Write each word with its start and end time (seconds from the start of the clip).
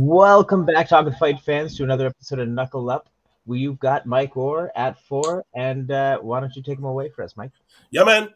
Welcome 0.00 0.64
back, 0.64 0.88
Talking 0.88 1.12
Fight 1.14 1.40
fans, 1.40 1.76
to 1.76 1.82
another 1.82 2.06
episode 2.06 2.38
of 2.38 2.46
Knuckle 2.46 2.88
Up. 2.88 3.08
We've 3.46 3.76
got 3.80 4.06
Mike 4.06 4.36
Orr 4.36 4.70
at 4.76 4.96
four, 4.96 5.44
and 5.56 5.90
uh, 5.90 6.18
why 6.20 6.38
don't 6.38 6.54
you 6.54 6.62
take 6.62 6.78
him 6.78 6.84
away 6.84 7.08
for 7.08 7.24
us, 7.24 7.36
Mike? 7.36 7.50
Yeah, 7.90 8.04
man. 8.04 8.28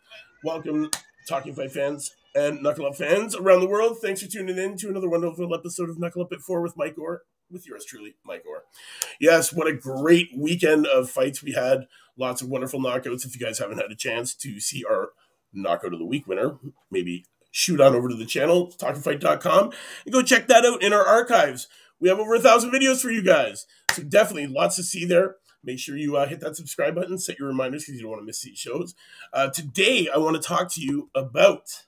Welcome, 0.42 0.90
Talking 1.28 1.54
Fight 1.54 1.70
fans 1.70 2.10
and 2.34 2.64
Knuckle 2.64 2.86
Up 2.86 2.96
fans 2.96 3.36
around 3.36 3.60
the 3.60 3.68
world. 3.68 3.98
Thanks 4.02 4.20
for 4.20 4.28
tuning 4.28 4.58
in 4.58 4.76
to 4.78 4.88
another 4.88 5.08
wonderful 5.08 5.54
episode 5.54 5.88
of 5.88 6.00
Knuckle 6.00 6.22
Up 6.22 6.32
at 6.32 6.40
four 6.40 6.62
with 6.62 6.76
Mike 6.76 6.98
Orr, 6.98 7.22
with 7.48 7.64
yours 7.64 7.84
truly, 7.84 8.16
Mike 8.26 8.42
Orr. 8.44 8.64
Yes, 9.20 9.52
what 9.52 9.68
a 9.68 9.72
great 9.72 10.30
weekend 10.36 10.88
of 10.88 11.10
fights 11.10 11.44
we 11.44 11.52
had. 11.52 11.86
Lots 12.16 12.42
of 12.42 12.48
wonderful 12.48 12.80
knockouts. 12.80 13.24
If 13.24 13.38
you 13.38 13.46
guys 13.46 13.60
haven't 13.60 13.78
had 13.78 13.92
a 13.92 13.96
chance 13.96 14.34
to 14.34 14.58
see 14.58 14.82
our 14.84 15.10
knockout 15.52 15.92
of 15.92 16.00
the 16.00 16.06
week 16.06 16.26
winner, 16.26 16.58
maybe 16.90 17.24
shoot 17.52 17.80
on 17.80 17.94
over 17.94 18.08
to 18.08 18.16
the 18.16 18.26
channel, 18.26 18.72
talkingfight.com, 18.76 19.70
and 20.04 20.12
go 20.12 20.22
check 20.22 20.48
that 20.48 20.64
out 20.64 20.82
in 20.82 20.92
our 20.92 21.06
archives. 21.06 21.68
We 22.00 22.08
have 22.08 22.18
over 22.18 22.34
a 22.34 22.40
thousand 22.40 22.72
videos 22.72 23.00
for 23.00 23.12
you 23.12 23.22
guys. 23.22 23.66
So 23.92 24.02
definitely 24.02 24.48
lots 24.48 24.74
to 24.76 24.82
see 24.82 25.04
there. 25.04 25.36
Make 25.62 25.78
sure 25.78 25.96
you 25.96 26.16
uh, 26.16 26.26
hit 26.26 26.40
that 26.40 26.56
subscribe 26.56 26.96
button, 26.96 27.18
set 27.18 27.38
your 27.38 27.46
reminders 27.46 27.84
because 27.84 27.94
you 27.94 28.02
don't 28.02 28.10
want 28.10 28.22
to 28.22 28.26
miss 28.26 28.42
these 28.42 28.58
shows. 28.58 28.96
Uh, 29.32 29.48
today, 29.48 30.08
I 30.12 30.18
want 30.18 30.34
to 30.34 30.42
talk 30.42 30.68
to 30.72 30.80
you 30.80 31.10
about 31.14 31.84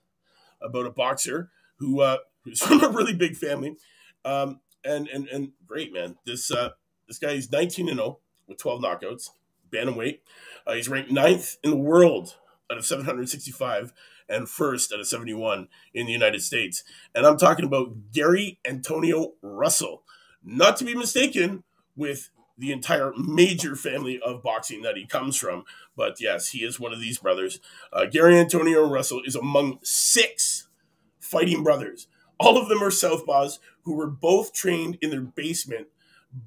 about 0.62 0.86
a 0.86 0.90
boxer 0.90 1.50
who 1.78 2.00
uh, 2.00 2.18
who's 2.44 2.60
from 2.62 2.84
a 2.84 2.88
really 2.88 3.14
big 3.14 3.34
family, 3.34 3.76
um, 4.24 4.60
and 4.84 5.08
and 5.08 5.26
and 5.28 5.52
great 5.66 5.92
man. 5.92 6.16
This 6.24 6.52
uh, 6.52 6.70
this 7.08 7.18
guy 7.18 7.30
is 7.30 7.50
19 7.50 7.88
and 7.88 7.98
0 7.98 8.18
with 8.46 8.58
12 8.58 8.80
knockouts, 8.80 9.30
bantamweight. 9.72 10.20
Uh, 10.64 10.74
he's 10.74 10.88
ranked 10.88 11.10
ninth 11.10 11.56
in 11.64 11.70
the 11.70 11.76
world 11.76 12.36
out 12.74 12.78
of 12.78 12.86
765 12.86 13.92
and 14.28 14.48
first 14.48 14.92
out 14.92 15.00
of 15.00 15.06
71 15.06 15.68
in 15.92 16.06
the 16.06 16.12
United 16.12 16.42
States. 16.42 16.82
And 17.14 17.24
I'm 17.24 17.36
talking 17.36 17.64
about 17.64 18.12
Gary 18.12 18.58
Antonio 18.66 19.34
Russell, 19.42 20.02
not 20.42 20.76
to 20.78 20.84
be 20.84 20.94
mistaken 20.94 21.62
with 21.94 22.30
the 22.58 22.72
entire 22.72 23.12
major 23.16 23.76
family 23.76 24.20
of 24.20 24.42
boxing 24.42 24.82
that 24.82 24.96
he 24.96 25.06
comes 25.06 25.36
from. 25.36 25.64
But 25.96 26.20
yes, 26.20 26.48
he 26.48 26.64
is 26.64 26.80
one 26.80 26.92
of 26.92 27.00
these 27.00 27.18
brothers. 27.18 27.60
Uh, 27.92 28.06
Gary 28.06 28.38
Antonio 28.38 28.88
Russell 28.88 29.22
is 29.24 29.36
among 29.36 29.78
six 29.82 30.68
fighting 31.20 31.62
brothers. 31.62 32.08
All 32.40 32.58
of 32.58 32.68
them 32.68 32.82
are 32.82 32.90
Southpaws 32.90 33.58
who 33.82 33.94
were 33.94 34.08
both 34.08 34.52
trained 34.52 34.98
in 35.00 35.10
their 35.10 35.20
basement 35.20 35.88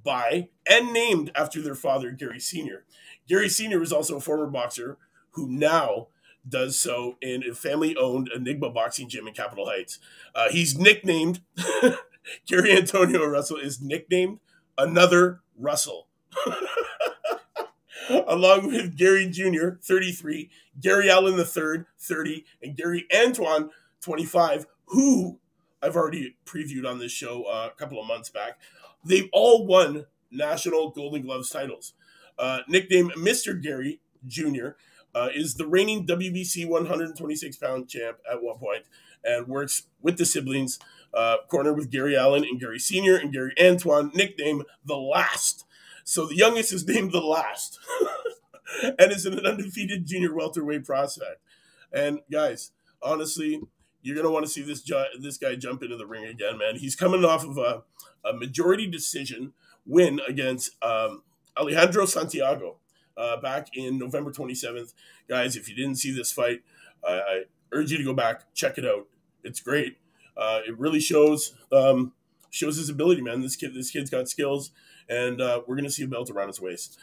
by 0.03 0.49
and 0.69 0.91
named 0.91 1.31
after 1.33 1.61
their 1.61 1.75
father, 1.75 2.11
Gary 2.11 2.41
Sr. 2.41 2.83
Gary 3.27 3.47
Sr. 3.47 3.81
is 3.81 3.93
also 3.93 4.17
a 4.17 4.21
former 4.21 4.47
boxer 4.47 4.97
who 5.31 5.47
now 5.47 6.07
does 6.47 6.79
so 6.79 7.17
in 7.21 7.43
a 7.43 7.53
family 7.53 7.95
owned 7.95 8.29
Enigma 8.33 8.69
Boxing 8.69 9.09
Gym 9.09 9.27
in 9.27 9.33
Capitol 9.33 9.67
Heights. 9.67 9.99
Uh, 10.33 10.49
he's 10.49 10.77
nicknamed, 10.77 11.41
Gary 12.47 12.71
Antonio 12.71 13.25
Russell 13.25 13.57
is 13.57 13.81
nicknamed 13.81 14.39
Another 14.77 15.41
Russell. 15.57 16.07
Along 18.09 18.67
with 18.67 18.95
Gary 18.95 19.27
Jr., 19.29 19.71
33, 19.81 20.49
Gary 20.79 21.09
Allen 21.09 21.37
III, 21.37 21.85
30, 21.99 22.45
and 22.61 22.75
Gary 22.75 23.05
Antuanne, 23.13 23.69
25, 24.01 24.65
who 24.85 25.39
I've 25.81 25.95
already 25.95 26.37
previewed 26.45 26.89
on 26.89 26.99
this 26.99 27.11
show 27.11 27.43
uh, 27.43 27.69
a 27.71 27.75
couple 27.75 27.99
of 27.99 28.07
months 28.07 28.29
back. 28.29 28.59
They've 29.03 29.29
all 29.33 29.65
won 29.65 30.05
national 30.31 30.91
Golden 30.91 31.23
Gloves 31.23 31.49
titles. 31.49 31.93
Uh, 32.37 32.59
nicknamed 32.67 33.13
Mr. 33.13 33.59
Gary 33.61 33.99
Jr., 34.25 34.69
uh, 35.17 35.29
is 35.33 35.55
the 35.55 35.65
reigning 35.65 36.05
WBC 36.05 36.67
126 36.67 37.57
pound 37.57 37.89
champ 37.89 38.17
at 38.31 38.41
one 38.43 38.57
point 38.57 38.83
and 39.23 39.47
works 39.47 39.83
with 40.01 40.17
the 40.17 40.25
siblings, 40.25 40.77
uh, 41.13 41.37
corner 41.47 41.73
with 41.73 41.89
Gary 41.89 42.15
Allen 42.15 42.43
and 42.43 42.59
Gary 42.59 42.77
Sr. 42.77 43.15
and 43.15 43.33
Gary 43.33 43.53
Antuanne, 43.59 44.13
nicknamed 44.13 44.65
The 44.85 44.95
Last. 44.95 45.65
So 46.03 46.27
the 46.27 46.35
youngest 46.35 46.71
is 46.71 46.87
named 46.87 47.11
The 47.11 47.21
Last 47.21 47.79
and 48.83 49.11
is 49.11 49.25
an 49.25 49.43
undefeated 49.45 50.05
junior 50.05 50.33
welterweight 50.33 50.85
prospect. 50.85 51.41
And 51.91 52.19
guys, 52.31 52.71
honestly, 53.01 53.61
you're 54.03 54.15
gonna 54.15 54.31
want 54.31 54.45
to 54.45 54.51
see 54.51 54.61
this 54.61 54.83
ju- 54.83 55.05
this 55.19 55.37
guy 55.37 55.55
jump 55.55 55.81
into 55.81 55.97
the 55.97 56.05
ring 56.05 56.25
again, 56.25 56.59
man. 56.59 56.75
He's 56.75 56.95
coming 56.95 57.25
off 57.25 57.43
of 57.43 57.57
a, 57.57 57.83
a 58.23 58.33
majority 58.33 58.87
decision 58.87 59.53
win 59.85 60.19
against 60.27 60.71
um, 60.83 61.23
Alejandro 61.57 62.05
Santiago 62.05 62.77
uh, 63.17 63.37
back 63.37 63.69
in 63.75 63.97
November 63.97 64.31
27th. 64.31 64.93
Guys, 65.27 65.55
if 65.55 65.67
you 65.67 65.75
didn't 65.75 65.95
see 65.95 66.11
this 66.11 66.31
fight, 66.31 66.61
I, 67.05 67.43
urge 67.71 67.91
you 67.91 67.97
to 67.97 68.03
go 68.03 68.13
back, 68.13 68.53
check 68.53 68.77
it 68.77 68.85
out. 68.85 69.07
It's 69.43 69.59
great. 69.59 69.97
Uh, 70.35 70.61
it 70.67 70.77
really 70.77 70.99
shows 70.99 71.53
um, 71.71 72.13
shows 72.49 72.77
his 72.77 72.89
ability, 72.89 73.21
man. 73.21 73.41
This 73.41 73.55
kid, 73.55 73.73
this 73.73 73.91
kid's 73.91 74.09
got 74.09 74.29
skills, 74.29 74.71
and 75.09 75.41
uh, 75.41 75.61
we're 75.65 75.75
gonna 75.75 75.89
see 75.89 76.03
a 76.03 76.07
belt 76.07 76.29
around 76.29 76.47
his 76.47 76.61
waist, 76.61 76.97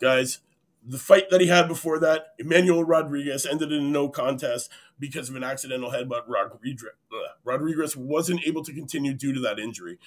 guys. 0.00 0.40
The 0.86 0.98
fight 0.98 1.30
that 1.30 1.40
he 1.40 1.46
had 1.46 1.66
before 1.66 1.98
that, 2.00 2.34
Emmanuel 2.38 2.84
Rodriguez, 2.84 3.46
ended 3.46 3.72
in 3.72 3.84
a 3.84 3.88
no 3.88 4.10
contest 4.10 4.70
because 4.98 5.30
of 5.30 5.36
an 5.36 5.42
accidental 5.42 5.90
headbutt. 5.90 6.28
Rodriguez, 6.28 6.84
Rodriguez 7.42 7.96
wasn't 7.96 8.46
able 8.46 8.62
to 8.64 8.72
continue 8.72 9.14
due 9.14 9.32
to 9.32 9.40
that 9.40 9.58
injury. 9.58 9.98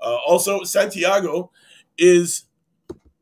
Uh, 0.00 0.18
also, 0.24 0.62
Santiago 0.62 1.50
is 1.98 2.44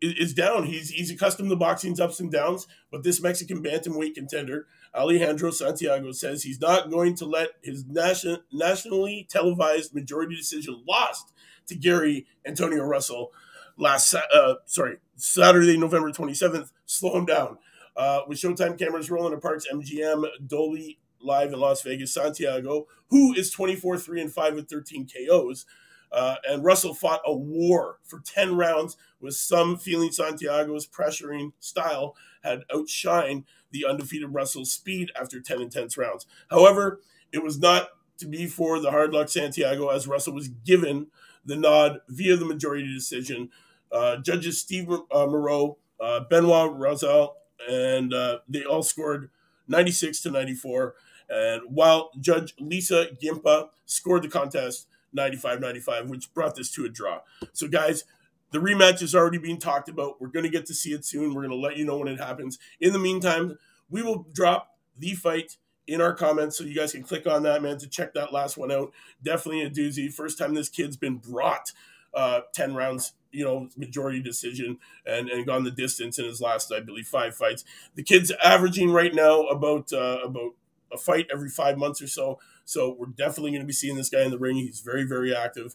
is 0.00 0.34
down. 0.34 0.64
He's 0.64 0.90
he's 0.90 1.10
accustomed 1.10 1.50
to 1.50 1.56
boxing's 1.56 2.00
ups 2.00 2.20
and 2.20 2.30
downs, 2.30 2.66
but 2.90 3.02
this 3.02 3.22
Mexican 3.22 3.62
bantamweight 3.62 4.14
contender, 4.14 4.66
Alejandro 4.94 5.50
Santiago, 5.50 6.12
says 6.12 6.42
he's 6.42 6.60
not 6.60 6.90
going 6.90 7.14
to 7.16 7.24
let 7.24 7.50
his 7.62 7.84
nation, 7.86 8.38
nationally 8.52 9.26
televised 9.28 9.94
majority 9.94 10.36
decision 10.36 10.82
lost 10.88 11.32
to 11.66 11.74
Gary 11.74 12.26
Antonio 12.46 12.84
Russell 12.84 13.32
last 13.76 14.14
uh, 14.14 14.54
sorry 14.66 14.98
Saturday, 15.16 15.76
November 15.76 16.12
twenty 16.12 16.34
seventh, 16.34 16.72
slow 16.86 17.16
him 17.16 17.26
down. 17.26 17.58
Uh, 17.96 18.20
with 18.28 18.38
Showtime 18.38 18.78
cameras 18.78 19.10
rolling 19.10 19.34
at 19.34 19.42
Parks 19.42 19.66
MGM, 19.72 20.24
Dolby 20.46 21.00
Live 21.20 21.52
in 21.52 21.58
Las 21.58 21.82
Vegas, 21.82 22.14
Santiago, 22.14 22.86
who 23.08 23.34
is 23.34 23.50
24 23.50 23.98
3 23.98 24.20
and 24.20 24.32
5 24.32 24.54
with 24.54 24.68
13 24.68 25.08
KOs, 25.08 25.66
uh, 26.12 26.36
and 26.48 26.64
Russell 26.64 26.94
fought 26.94 27.20
a 27.26 27.34
war 27.34 27.98
for 28.02 28.20
10 28.20 28.56
rounds, 28.56 28.96
with 29.20 29.34
some 29.34 29.76
feeling 29.76 30.12
Santiago's 30.12 30.86
pressuring 30.86 31.52
style 31.58 32.14
had 32.42 32.62
outshined 32.72 33.44
the 33.70 33.84
undefeated 33.84 34.32
Russell's 34.32 34.72
speed 34.72 35.10
after 35.20 35.40
10 35.40 35.60
intense 35.60 35.96
rounds. 35.96 36.26
However, 36.50 37.00
it 37.32 37.42
was 37.42 37.58
not 37.58 37.88
to 38.18 38.26
be 38.26 38.46
for 38.46 38.80
the 38.80 38.90
hard 38.90 39.12
luck 39.12 39.28
Santiago, 39.28 39.88
as 39.88 40.06
Russell 40.08 40.34
was 40.34 40.48
given 40.48 41.08
the 41.44 41.56
nod 41.56 42.00
via 42.08 42.36
the 42.36 42.44
majority 42.44 42.92
decision. 42.92 43.50
Uh, 43.90 44.16
judges 44.18 44.60
Steve 44.60 44.90
uh, 44.90 45.26
Moreau, 45.26 45.78
uh, 46.00 46.20
Benoit 46.20 46.74
Roussel, 46.74 47.36
and 47.68 48.12
uh, 48.14 48.38
they 48.48 48.64
all 48.64 48.82
scored 48.82 49.30
96 49.68 50.20
to 50.22 50.30
94. 50.30 50.94
And 51.30 51.62
while 51.68 52.10
Judge 52.20 52.54
Lisa 52.58 53.08
Giampa 53.20 53.68
scored 53.86 54.22
the 54.22 54.28
contest 54.28 54.86
95 55.12 55.60
95, 55.60 56.08
which 56.08 56.32
brought 56.34 56.54
this 56.54 56.70
to 56.72 56.84
a 56.84 56.88
draw. 56.88 57.20
So, 57.52 57.68
guys, 57.68 58.04
the 58.50 58.58
rematch 58.58 59.02
is 59.02 59.14
already 59.14 59.38
being 59.38 59.58
talked 59.58 59.88
about. 59.88 60.20
We're 60.20 60.28
going 60.28 60.44
to 60.44 60.50
get 60.50 60.66
to 60.66 60.74
see 60.74 60.92
it 60.92 61.04
soon. 61.04 61.34
We're 61.34 61.46
going 61.46 61.50
to 61.50 61.56
let 61.56 61.76
you 61.76 61.84
know 61.84 61.98
when 61.98 62.08
it 62.08 62.18
happens. 62.18 62.58
In 62.80 62.92
the 62.92 62.98
meantime, 62.98 63.58
we 63.90 64.02
will 64.02 64.26
drop 64.32 64.76
the 64.98 65.14
fight 65.14 65.56
in 65.86 66.00
our 66.00 66.14
comments 66.14 66.58
so 66.58 66.64
you 66.64 66.74
guys 66.74 66.92
can 66.92 67.02
click 67.02 67.26
on 67.26 67.42
that, 67.44 67.62
man, 67.62 67.78
to 67.78 67.88
check 67.88 68.14
that 68.14 68.32
last 68.32 68.56
one 68.56 68.70
out. 68.70 68.92
Definitely 69.22 69.62
a 69.62 69.70
doozy. 69.70 70.12
First 70.12 70.38
time 70.38 70.54
this 70.54 70.68
kid's 70.68 70.96
been 70.96 71.16
brought 71.16 71.72
uh, 72.14 72.40
10 72.54 72.74
rounds, 72.74 73.14
you 73.32 73.44
know, 73.44 73.68
majority 73.76 74.20
decision 74.20 74.78
and, 75.06 75.28
and 75.28 75.46
gone 75.46 75.64
the 75.64 75.70
distance 75.70 76.18
in 76.18 76.26
his 76.26 76.40
last, 76.40 76.72
I 76.72 76.80
believe, 76.80 77.06
five 77.06 77.34
fights. 77.34 77.64
The 77.94 78.02
kid's 78.02 78.32
averaging 78.42 78.92
right 78.92 79.14
now 79.14 79.42
about 79.44 79.92
uh, 79.92 80.18
about 80.24 80.52
a 80.92 80.98
fight 80.98 81.26
every 81.32 81.48
five 81.48 81.78
months 81.78 82.00
or 82.02 82.06
so. 82.06 82.38
So 82.64 82.96
we're 82.98 83.06
definitely 83.06 83.52
going 83.52 83.62
to 83.62 83.66
be 83.66 83.72
seeing 83.72 83.96
this 83.96 84.08
guy 84.08 84.22
in 84.22 84.30
the 84.30 84.38
ring. 84.38 84.56
He's 84.56 84.80
very, 84.80 85.04
very 85.04 85.34
active. 85.34 85.74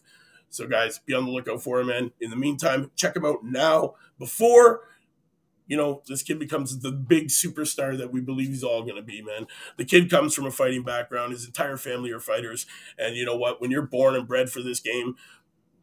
So 0.50 0.66
guys, 0.66 1.00
be 1.00 1.14
on 1.14 1.24
the 1.24 1.32
lookout 1.32 1.62
for 1.62 1.80
him, 1.80 1.88
man. 1.88 2.12
In 2.20 2.30
the 2.30 2.36
meantime, 2.36 2.90
check 2.96 3.16
him 3.16 3.24
out 3.24 3.44
now 3.44 3.94
before 4.18 4.82
you 5.66 5.76
know 5.76 6.02
this 6.06 6.22
kid 6.22 6.38
becomes 6.38 6.78
the 6.80 6.92
big 6.92 7.28
superstar 7.28 7.96
that 7.96 8.12
we 8.12 8.20
believe 8.20 8.48
he's 8.48 8.62
all 8.62 8.82
going 8.82 8.96
to 8.96 9.02
be, 9.02 9.22
man. 9.22 9.46
The 9.76 9.84
kid 9.84 10.10
comes 10.10 10.34
from 10.34 10.46
a 10.46 10.50
fighting 10.50 10.82
background. 10.82 11.32
His 11.32 11.46
entire 11.46 11.76
family 11.76 12.10
are 12.12 12.20
fighters, 12.20 12.66
and 12.98 13.16
you 13.16 13.24
know 13.24 13.36
what? 13.36 13.60
When 13.60 13.70
you're 13.70 13.82
born 13.82 14.14
and 14.14 14.28
bred 14.28 14.50
for 14.50 14.62
this 14.62 14.80
game, 14.80 15.16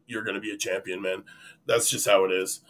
you're 0.06 0.22
going 0.22 0.36
to 0.36 0.40
be 0.40 0.52
a 0.52 0.56
champion, 0.56 1.02
man. 1.02 1.24
That's 1.66 1.90
just 1.90 2.08
how 2.08 2.24
it 2.24 2.32
is. 2.32 2.60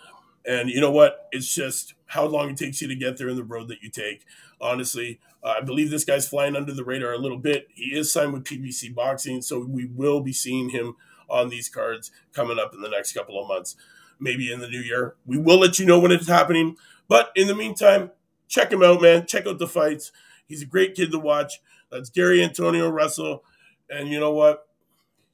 And 0.46 0.68
you 0.68 0.80
know 0.80 0.90
what? 0.90 1.28
It's 1.32 1.52
just 1.54 1.94
how 2.06 2.24
long 2.24 2.50
it 2.50 2.56
takes 2.56 2.82
you 2.82 2.88
to 2.88 2.94
get 2.94 3.16
there 3.16 3.28
in 3.28 3.36
the 3.36 3.44
road 3.44 3.68
that 3.68 3.82
you 3.82 3.90
take. 3.90 4.24
Honestly, 4.60 5.20
uh, 5.42 5.54
I 5.58 5.60
believe 5.60 5.90
this 5.90 6.04
guy's 6.04 6.28
flying 6.28 6.56
under 6.56 6.72
the 6.72 6.84
radar 6.84 7.12
a 7.12 7.18
little 7.18 7.38
bit. 7.38 7.68
He 7.74 7.96
is 7.96 8.12
signed 8.12 8.32
with 8.32 8.44
PBC 8.44 8.94
Boxing, 8.94 9.42
so 9.42 9.60
we 9.60 9.86
will 9.86 10.20
be 10.20 10.32
seeing 10.32 10.70
him 10.70 10.96
on 11.28 11.48
these 11.48 11.68
cards 11.68 12.10
coming 12.32 12.58
up 12.58 12.74
in 12.74 12.82
the 12.82 12.88
next 12.88 13.12
couple 13.12 13.40
of 13.40 13.48
months, 13.48 13.76
maybe 14.20 14.52
in 14.52 14.60
the 14.60 14.68
new 14.68 14.80
year. 14.80 15.14
We 15.26 15.38
will 15.38 15.58
let 15.58 15.78
you 15.78 15.86
know 15.86 15.98
when 15.98 16.12
it's 16.12 16.28
happening. 16.28 16.76
But 17.08 17.32
in 17.34 17.46
the 17.46 17.54
meantime, 17.54 18.10
check 18.48 18.72
him 18.72 18.82
out, 18.82 19.00
man. 19.00 19.26
Check 19.26 19.46
out 19.46 19.58
the 19.58 19.66
fights. 19.66 20.12
He's 20.46 20.62
a 20.62 20.66
great 20.66 20.94
kid 20.94 21.10
to 21.12 21.18
watch. 21.18 21.60
That's 21.90 22.10
Gary 22.10 22.42
Antonio 22.42 22.88
Russell. 22.88 23.44
And 23.88 24.08
you 24.08 24.20
know 24.20 24.32
what? 24.32 24.66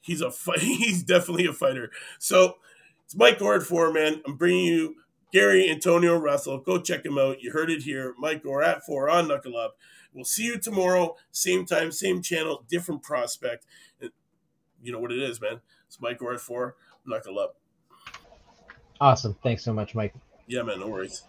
he's 0.08 0.22
a. 0.22 0.32
He's 0.58 1.02
definitely 1.02 1.46
a 1.46 1.52
fighter. 1.52 1.90
So 2.18 2.56
it's 3.08 3.16
Mike 3.16 3.38
Gore 3.38 3.54
at 3.54 3.62
four, 3.62 3.90
man. 3.90 4.20
I'm 4.26 4.36
bringing 4.36 4.66
you 4.66 4.96
Gary 5.32 5.70
Antonio 5.70 6.14
Russell. 6.18 6.58
Go 6.58 6.78
check 6.78 7.06
him 7.06 7.16
out. 7.16 7.40
You 7.40 7.52
heard 7.52 7.70
it 7.70 7.82
here. 7.82 8.14
Mike 8.18 8.42
Gore 8.42 8.62
at 8.62 8.84
four 8.84 9.08
on 9.08 9.28
Knuckle 9.28 9.56
Up. 9.56 9.78
We'll 10.12 10.26
see 10.26 10.44
you 10.44 10.58
tomorrow, 10.58 11.16
same 11.32 11.64
time, 11.64 11.90
same 11.90 12.20
channel, 12.20 12.66
different 12.68 13.02
prospect. 13.02 13.64
You 14.82 14.92
know 14.92 15.00
what 15.00 15.10
it 15.10 15.20
is, 15.20 15.40
man. 15.40 15.62
It's 15.86 15.98
Mike 16.02 16.18
Gore 16.18 16.34
at 16.34 16.40
four. 16.40 16.76
Knuckle 17.06 17.38
Up. 17.38 17.56
Awesome. 19.00 19.38
Thanks 19.42 19.64
so 19.64 19.72
much, 19.72 19.94
Mike. 19.94 20.12
Yeah, 20.46 20.60
man. 20.60 20.80
No 20.80 20.88
worries. 20.88 21.22